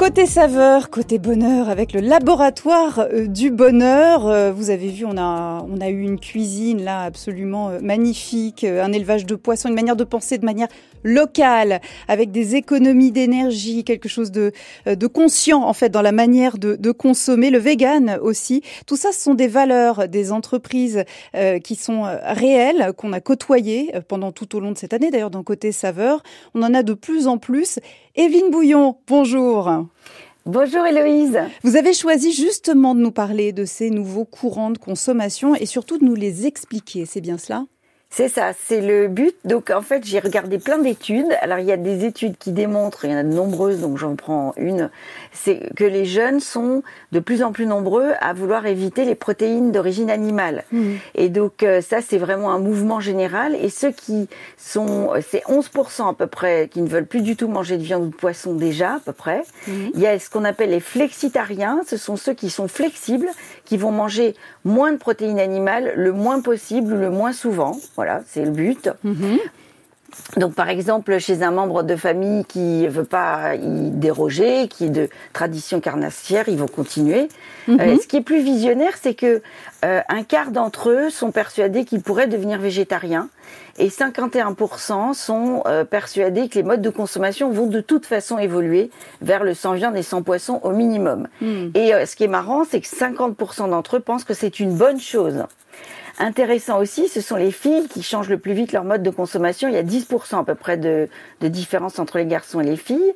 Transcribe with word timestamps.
Côté 0.00 0.24
saveur, 0.24 0.88
côté 0.88 1.18
bonheur, 1.18 1.68
avec 1.68 1.92
le 1.92 2.00
laboratoire 2.00 3.00
euh, 3.12 3.26
du 3.26 3.50
bonheur. 3.50 4.26
Euh, 4.26 4.50
vous 4.50 4.70
avez 4.70 4.88
vu, 4.88 5.04
on 5.04 5.18
a, 5.18 5.62
on 5.68 5.78
a 5.78 5.90
eu 5.90 6.00
une 6.00 6.18
cuisine 6.18 6.82
là 6.82 7.02
absolument 7.02 7.68
euh, 7.68 7.80
magnifique, 7.82 8.64
un 8.64 8.92
élevage 8.92 9.26
de 9.26 9.34
poissons, 9.34 9.68
une 9.68 9.74
manière 9.74 9.96
de 9.96 10.04
penser 10.04 10.38
de 10.38 10.46
manière 10.46 10.68
locale, 11.04 11.82
avec 12.08 12.30
des 12.30 12.56
économies 12.56 13.12
d'énergie, 13.12 13.84
quelque 13.84 14.08
chose 14.08 14.30
de, 14.30 14.52
de 14.86 15.06
conscient 15.06 15.62
en 15.64 15.74
fait 15.74 15.90
dans 15.90 16.02
la 16.02 16.12
manière 16.12 16.56
de, 16.56 16.76
de 16.76 16.90
consommer. 16.92 17.50
Le 17.50 17.58
vegan 17.58 18.18
aussi. 18.22 18.62
Tout 18.86 18.96
ça, 18.96 19.12
ce 19.12 19.20
sont 19.20 19.34
des 19.34 19.48
valeurs 19.48 20.08
des 20.08 20.30
entreprises 20.30 21.04
qui 21.64 21.74
sont 21.74 22.02
réelles, 22.22 22.92
qu'on 22.98 23.14
a 23.14 23.20
côtoyées 23.20 23.92
pendant 24.08 24.30
tout 24.30 24.54
au 24.56 24.60
long 24.60 24.72
de 24.72 24.78
cette 24.78 24.92
année. 24.92 25.10
D'ailleurs, 25.10 25.30
dans 25.30 25.42
côté 25.42 25.72
saveur, 25.72 26.22
on 26.54 26.62
en 26.62 26.74
a 26.74 26.82
de 26.82 26.92
plus 26.92 27.28
en 27.28 27.38
plus. 27.38 27.78
Evelyne 28.14 28.50
Bouillon, 28.50 28.98
bonjour. 29.06 29.70
Bonjour 30.46 30.86
Héloïse. 30.86 31.38
Vous 31.62 31.76
avez 31.76 31.92
choisi 31.92 32.32
justement 32.32 32.94
de 32.94 33.00
nous 33.00 33.10
parler 33.10 33.52
de 33.52 33.66
ces 33.66 33.90
nouveaux 33.90 34.24
courants 34.24 34.70
de 34.70 34.78
consommation 34.78 35.54
et 35.54 35.66
surtout 35.66 35.98
de 35.98 36.04
nous 36.04 36.14
les 36.14 36.46
expliquer, 36.46 37.04
c'est 37.04 37.20
bien 37.20 37.36
cela? 37.36 37.66
C'est 38.12 38.28
ça, 38.28 38.50
c'est 38.66 38.80
le 38.80 39.06
but. 39.06 39.36
Donc 39.44 39.70
en 39.70 39.82
fait, 39.82 40.04
j'ai 40.04 40.18
regardé 40.18 40.58
plein 40.58 40.78
d'études. 40.78 41.28
Alors 41.42 41.60
il 41.60 41.66
y 41.66 41.72
a 41.72 41.76
des 41.76 42.04
études 42.04 42.36
qui 42.38 42.50
démontrent, 42.50 43.04
il 43.04 43.12
y 43.12 43.14
en 43.14 43.18
a 43.18 43.22
de 43.22 43.32
nombreuses, 43.32 43.80
donc 43.80 43.98
j'en 43.98 44.16
prends 44.16 44.52
une, 44.56 44.90
c'est 45.32 45.72
que 45.76 45.84
les 45.84 46.04
jeunes 46.04 46.40
sont 46.40 46.82
de 47.12 47.20
plus 47.20 47.44
en 47.44 47.52
plus 47.52 47.66
nombreux 47.66 48.10
à 48.20 48.32
vouloir 48.32 48.66
éviter 48.66 49.04
les 49.04 49.14
protéines 49.14 49.70
d'origine 49.70 50.10
animale. 50.10 50.64
Mmh. 50.72 50.94
Et 51.14 51.28
donc 51.28 51.62
euh, 51.62 51.80
ça, 51.80 52.00
c'est 52.02 52.18
vraiment 52.18 52.50
un 52.50 52.58
mouvement 52.58 52.98
général. 52.98 53.54
Et 53.54 53.68
ceux 53.68 53.92
qui 53.92 54.28
sont, 54.58 55.12
c'est 55.26 55.44
11% 55.44 56.10
à 56.10 56.14
peu 56.14 56.26
près, 56.26 56.68
qui 56.68 56.82
ne 56.82 56.88
veulent 56.88 57.06
plus 57.06 57.22
du 57.22 57.36
tout 57.36 57.46
manger 57.46 57.76
de 57.76 57.84
viande 57.84 58.02
ou 58.02 58.08
de 58.08 58.16
poisson 58.16 58.54
déjà, 58.54 58.94
à 58.94 59.00
peu 59.00 59.12
près. 59.12 59.44
Mmh. 59.68 59.72
Il 59.94 60.00
y 60.00 60.08
a 60.08 60.18
ce 60.18 60.28
qu'on 60.28 60.44
appelle 60.44 60.70
les 60.70 60.80
flexitariens, 60.80 61.82
ce 61.86 61.96
sont 61.96 62.16
ceux 62.16 62.34
qui 62.34 62.50
sont 62.50 62.66
flexibles, 62.66 63.28
qui 63.64 63.76
vont 63.76 63.92
manger 63.92 64.34
moins 64.64 64.90
de 64.92 64.98
protéines 64.98 65.38
animales 65.38 65.92
le 65.94 66.12
moins 66.12 66.40
possible 66.40 66.92
ou 66.92 66.96
le 66.96 67.10
moins 67.10 67.32
souvent. 67.32 67.78
Voilà, 68.00 68.22
c'est 68.26 68.46
le 68.46 68.50
but. 68.50 68.88
Mhm. 69.04 69.38
Donc, 70.38 70.54
par 70.54 70.70
exemple, 70.70 71.18
chez 71.18 71.42
un 71.42 71.50
membre 71.50 71.82
de 71.82 71.96
famille 71.96 72.46
qui 72.46 72.88
veut 72.88 73.04
pas 73.04 73.56
y 73.56 73.90
déroger, 73.90 74.68
qui 74.68 74.86
est 74.86 74.88
de 74.88 75.10
tradition 75.34 75.80
carnassière, 75.80 76.48
ils 76.48 76.56
vont 76.56 76.66
continuer. 76.66 77.28
Mhm. 77.68 77.78
Euh, 77.78 77.96
ce 78.00 78.06
qui 78.06 78.16
est 78.16 78.22
plus 78.22 78.40
visionnaire, 78.40 78.94
c'est 78.98 79.12
que 79.12 79.42
euh, 79.84 80.00
un 80.08 80.22
quart 80.22 80.50
d'entre 80.50 80.88
eux 80.88 81.10
sont 81.10 81.30
persuadés 81.30 81.84
qu'ils 81.84 82.00
pourraient 82.00 82.26
devenir 82.26 82.58
végétariens 82.58 83.28
et 83.76 83.90
51% 83.90 85.12
sont 85.12 85.62
euh, 85.66 85.84
persuadés 85.84 86.48
que 86.48 86.54
les 86.54 86.62
modes 86.62 86.80
de 86.80 86.88
consommation 86.88 87.50
vont 87.50 87.66
de 87.66 87.82
toute 87.82 88.06
façon 88.06 88.38
évoluer 88.38 88.90
vers 89.20 89.44
le 89.44 89.52
sans 89.52 89.74
viande 89.74 89.94
et 89.94 90.02
sans 90.02 90.22
poisson 90.22 90.58
au 90.62 90.70
minimum. 90.70 91.28
Mhm. 91.42 91.72
Et 91.74 91.92
ce 92.06 92.16
qui 92.16 92.24
est 92.24 92.28
marrant, 92.28 92.64
c'est 92.64 92.80
que 92.80 92.88
50% 92.88 93.68
d'entre 93.68 93.98
eux 93.98 94.00
pensent 94.00 94.24
que 94.24 94.32
c'est 94.32 94.58
une 94.58 94.74
bonne 94.74 94.98
chose. 94.98 95.44
Intéressant 96.18 96.78
aussi, 96.78 97.08
ce 97.08 97.20
sont 97.20 97.36
les 97.36 97.50
filles 97.50 97.88
qui 97.88 98.02
changent 98.02 98.28
le 98.28 98.38
plus 98.38 98.52
vite 98.52 98.72
leur 98.72 98.84
mode 98.84 99.02
de 99.02 99.10
consommation. 99.10 99.68
Il 99.68 99.74
y 99.74 99.78
a 99.78 99.82
10% 99.82 100.40
à 100.40 100.44
peu 100.44 100.54
près 100.54 100.76
de, 100.76 101.08
de, 101.40 101.48
différence 101.48 101.98
entre 101.98 102.18
les 102.18 102.26
garçons 102.26 102.60
et 102.60 102.64
les 102.64 102.76
filles. 102.76 103.12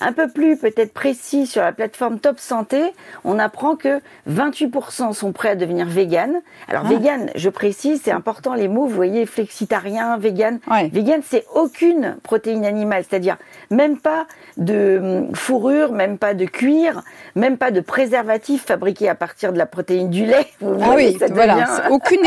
Un 0.00 0.12
peu 0.12 0.28
plus 0.28 0.56
peut-être 0.56 0.92
précis 0.92 1.46
sur 1.46 1.62
la 1.62 1.72
plateforme 1.72 2.18
Top 2.18 2.38
Santé, 2.38 2.82
on 3.24 3.38
apprend 3.38 3.76
que 3.76 4.00
28% 4.30 5.12
sont 5.12 5.32
prêts 5.32 5.50
à 5.50 5.56
devenir 5.56 5.86
vegan. 5.86 6.40
Alors 6.68 6.84
ah. 6.86 6.88
vegan, 6.88 7.30
je 7.34 7.48
précise, 7.48 8.00
c'est 8.04 8.12
important 8.12 8.54
les 8.54 8.68
mots, 8.68 8.86
vous 8.86 8.94
voyez, 8.94 9.26
flexitarien, 9.26 10.16
vegan. 10.18 10.60
Vegan, 10.92 11.20
c'est 11.24 11.44
aucune 11.54 12.16
protéine 12.22 12.64
animale, 12.64 13.04
c'est-à-dire 13.08 13.36
même 13.70 13.98
pas 13.98 14.26
de 14.56 14.98
hum, 15.28 15.34
fourrure, 15.34 15.92
même 15.92 16.18
pas 16.18 16.34
de 16.34 16.44
cuir, 16.44 17.02
même 17.34 17.58
pas 17.58 17.70
de 17.70 17.80
préservatif 17.80 18.64
fabriqué 18.66 19.08
à 19.08 19.14
partir 19.14 19.52
de 19.52 19.58
la 19.58 19.66
protéine 19.66 20.10
du 20.10 20.24
lait. 20.24 20.46
Vous 20.60 20.78
ah 20.82 20.92
oui, 20.94 21.16
voilà, 21.30 21.90
aucune 21.90 22.24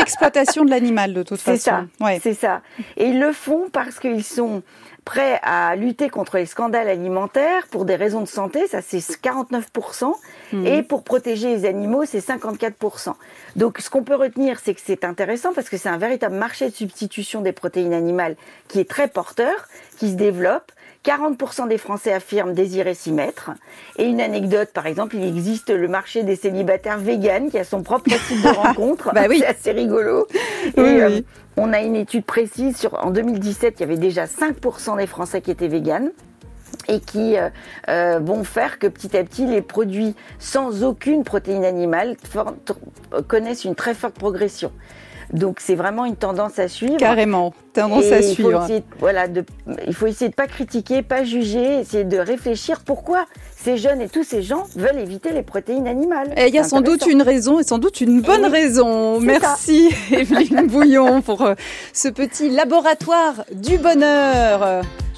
de 0.64 0.70
l'animal 0.70 1.14
de 1.14 1.22
toute 1.22 1.40
façon. 1.40 1.86
C'est 1.98 2.04
ça, 2.04 2.18
c'est 2.20 2.34
ça. 2.34 2.62
Et 2.96 3.08
ils 3.08 3.20
le 3.20 3.32
font 3.32 3.68
parce 3.72 3.98
qu'ils 3.98 4.24
sont 4.24 4.62
prêts 5.04 5.40
à 5.42 5.74
lutter 5.76 6.08
contre 6.08 6.36
les 6.36 6.46
scandales 6.46 6.88
alimentaires 6.88 7.66
pour 7.70 7.84
des 7.84 7.96
raisons 7.96 8.20
de 8.20 8.28
santé, 8.28 8.66
ça 8.68 8.80
c'est 8.82 8.98
49%, 8.98 10.12
mhm. 10.52 10.66
et 10.66 10.82
pour 10.82 11.02
protéger 11.02 11.56
les 11.56 11.64
animaux, 11.66 12.04
c'est 12.04 12.20
54%. 12.20 13.14
Donc 13.56 13.78
ce 13.78 13.90
qu'on 13.90 14.04
peut 14.04 14.14
retenir, 14.14 14.60
c'est 14.62 14.74
que 14.74 14.80
c'est 14.84 15.04
intéressant 15.04 15.52
parce 15.54 15.68
que 15.68 15.76
c'est 15.76 15.88
un 15.88 15.98
véritable 15.98 16.36
marché 16.36 16.68
de 16.68 16.74
substitution 16.74 17.40
des 17.40 17.52
protéines 17.52 17.94
animales 17.94 18.36
qui 18.68 18.80
est 18.80 18.88
très 18.88 19.08
porteur, 19.08 19.68
qui 19.98 20.10
se 20.10 20.16
développe, 20.16 20.72
40% 21.04 21.68
des 21.68 21.78
Français 21.78 22.12
affirment 22.12 22.54
désirer 22.54 22.94
s'y 22.94 23.12
mettre. 23.12 23.50
Et 23.98 24.04
une 24.04 24.20
anecdote, 24.20 24.70
par 24.72 24.86
exemple, 24.86 25.16
il 25.16 25.24
existe 25.24 25.70
le 25.70 25.88
marché 25.88 26.22
des 26.22 26.36
célibataires 26.36 26.98
véganes 26.98 27.50
qui 27.50 27.58
a 27.58 27.64
son 27.64 27.82
propre 27.82 28.10
site 28.10 28.42
de 28.42 28.48
rencontre. 28.56 29.12
bah 29.12 29.24
oui. 29.28 29.38
C'est 29.40 29.46
assez 29.46 29.72
rigolo. 29.72 30.26
Et, 30.76 30.80
euh, 30.80 31.20
on 31.56 31.72
a 31.72 31.80
une 31.80 31.96
étude 31.96 32.24
précise 32.24 32.76
sur, 32.76 32.94
en 33.04 33.10
2017, 33.10 33.74
il 33.78 33.80
y 33.80 33.84
avait 33.84 33.96
déjà 33.96 34.24
5% 34.24 34.96
des 34.96 35.06
Français 35.06 35.40
qui 35.40 35.50
étaient 35.50 35.68
véganes 35.68 36.10
et 36.88 37.00
qui 37.00 37.36
euh, 37.36 37.50
euh, 37.88 38.18
vont 38.18 38.44
faire 38.44 38.78
que 38.78 38.86
petit 38.86 39.16
à 39.16 39.24
petit 39.24 39.46
les 39.46 39.62
produits 39.62 40.14
sans 40.38 40.84
aucune 40.84 41.24
protéine 41.24 41.64
animale 41.64 42.16
connaissent 43.28 43.64
une 43.64 43.74
très 43.74 43.94
forte 43.94 44.14
progression. 44.14 44.72
Donc 45.32 45.58
c'est 45.60 45.74
vraiment 45.74 46.04
une 46.04 46.16
tendance 46.16 46.58
à 46.58 46.68
suivre. 46.68 46.96
Carrément, 46.98 47.54
tendance 47.72 48.10
à 48.12 48.22
suivre. 48.22 48.66
voilà, 48.98 49.26
il 49.86 49.94
faut 49.94 50.06
essayer 50.06 50.28
de 50.28 50.34
pas 50.34 50.46
critiquer, 50.46 51.02
pas 51.02 51.24
juger, 51.24 51.80
essayer 51.80 52.04
de 52.04 52.18
réfléchir 52.18 52.80
pourquoi 52.84 53.24
ces 53.56 53.76
jeunes 53.76 54.00
et 54.00 54.08
tous 54.08 54.24
ces 54.24 54.42
gens 54.42 54.64
veulent 54.76 54.98
éviter 54.98 55.30
les 55.32 55.42
protéines 55.42 55.86
animales. 55.86 56.34
Et 56.36 56.48
il 56.48 56.54
y 56.54 56.58
a 56.58 56.64
sans 56.64 56.80
doute 56.80 57.06
une 57.06 57.22
raison 57.22 57.60
et 57.60 57.64
sans 57.64 57.78
doute 57.78 58.00
une 58.00 58.20
bonne 58.20 58.46
raison. 58.46 59.20
Merci 59.20 59.90
Evelyne 60.10 60.66
Bouillon 60.70 61.22
pour 61.22 61.42
euh, 61.42 61.54
ce 61.92 62.08
petit 62.08 62.50
laboratoire 62.50 63.44
du 63.54 63.78
bonheur. 63.78 64.82